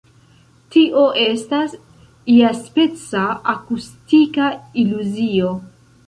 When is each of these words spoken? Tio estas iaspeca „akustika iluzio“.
Tio 0.75 1.01
estas 1.23 1.75
iaspeca 2.35 3.25
„akustika 3.53 4.47
iluzio“. 4.85 5.53